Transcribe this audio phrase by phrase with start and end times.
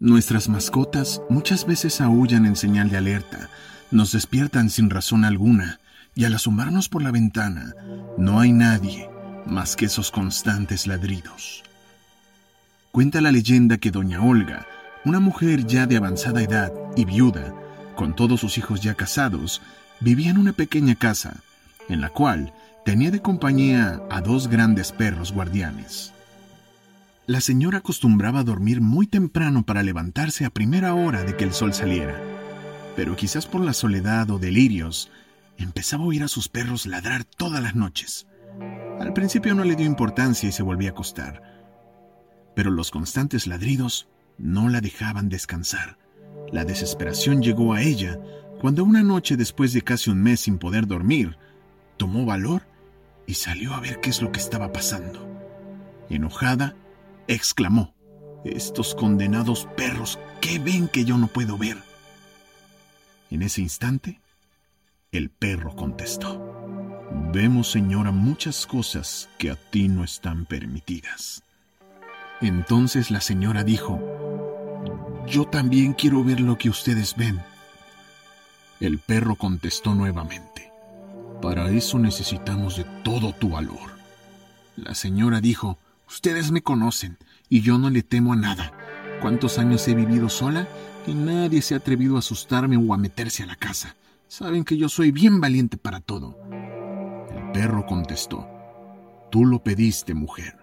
[0.00, 3.50] Nuestras mascotas muchas veces aullan en señal de alerta,
[3.90, 5.80] nos despiertan sin razón alguna,
[6.14, 7.74] y al asomarnos por la ventana,
[8.16, 9.10] no hay nadie
[9.44, 11.64] más que esos constantes ladridos.
[12.92, 14.66] Cuenta la leyenda que doña Olga,
[15.04, 17.52] una mujer ya de avanzada edad y viuda,
[17.96, 19.62] con todos sus hijos ya casados,
[19.98, 21.42] vivía en una pequeña casa,
[21.88, 22.52] en la cual
[22.84, 26.12] tenía de compañía a dos grandes perros guardianes.
[27.28, 31.52] La señora acostumbraba a dormir muy temprano para levantarse a primera hora de que el
[31.52, 32.18] sol saliera,
[32.96, 35.10] pero quizás por la soledad o delirios,
[35.58, 38.26] empezaba a oír a sus perros ladrar todas las noches.
[38.98, 41.42] Al principio no le dio importancia y se volvía a acostar,
[42.56, 45.98] pero los constantes ladridos no la dejaban descansar.
[46.50, 48.18] La desesperación llegó a ella
[48.58, 51.36] cuando una noche después de casi un mes sin poder dormir,
[51.98, 52.62] tomó valor
[53.26, 55.28] y salió a ver qué es lo que estaba pasando.
[56.08, 56.74] Enojada,
[57.28, 57.94] exclamó,
[58.44, 61.76] Estos condenados perros, ¿qué ven que yo no puedo ver?
[63.30, 64.20] En ese instante,
[65.12, 66.44] el perro contestó,
[67.32, 71.42] Vemos, señora, muchas cosas que a ti no están permitidas.
[72.40, 74.00] Entonces la señora dijo,
[75.26, 77.40] Yo también quiero ver lo que ustedes ven.
[78.80, 80.72] El perro contestó nuevamente,
[81.42, 83.98] Para eso necesitamos de todo tu valor.
[84.76, 87.18] La señora dijo, Ustedes me conocen
[87.50, 88.72] y yo no le temo a nada.
[89.20, 90.66] ¿Cuántos años he vivido sola?
[91.06, 93.94] Y nadie se ha atrevido a asustarme o a meterse a la casa.
[94.26, 96.38] Saben que yo soy bien valiente para todo.
[97.30, 98.48] El perro contestó,
[99.30, 100.56] Tú lo pediste, mujer.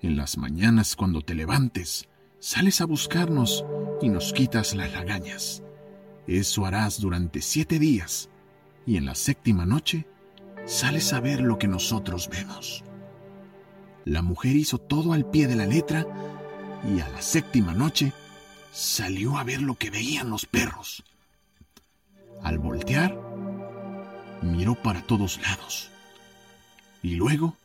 [0.00, 3.64] En las mañanas cuando te levantes, sales a buscarnos
[4.00, 5.62] y nos quitas las lagañas.
[6.28, 8.28] Eso harás durante siete días,
[8.86, 10.06] y en la séptima noche
[10.64, 12.84] sales a ver lo que nosotros vemos.
[14.06, 16.06] La mujer hizo todo al pie de la letra
[16.88, 18.12] y a la séptima noche
[18.72, 21.02] salió a ver lo que veían los perros.
[22.40, 23.18] Al voltear,
[24.42, 25.90] miró para todos lados
[27.02, 27.56] y luego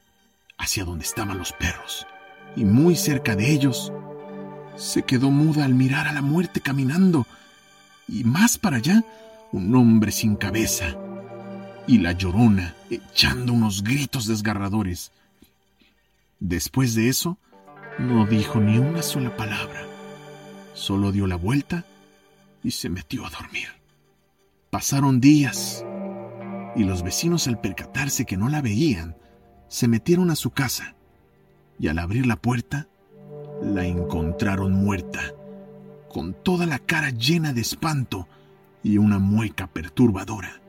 [0.57, 2.07] hacia donde estaban los perros
[2.55, 3.93] y muy cerca de ellos
[4.77, 7.27] se quedó muda al mirar a la muerte caminando
[8.07, 9.03] y más para allá
[9.51, 10.97] un hombre sin cabeza
[11.85, 15.11] y la llorona echando unos gritos desgarradores.
[16.41, 17.37] Después de eso,
[17.99, 19.85] no dijo ni una sola palabra.
[20.73, 21.85] Solo dio la vuelta
[22.63, 23.67] y se metió a dormir.
[24.71, 25.85] Pasaron días
[26.75, 29.15] y los vecinos al percatarse que no la veían,
[29.67, 30.95] se metieron a su casa
[31.77, 32.87] y al abrir la puerta,
[33.61, 35.21] la encontraron muerta,
[36.09, 38.27] con toda la cara llena de espanto
[38.81, 40.60] y una mueca perturbadora.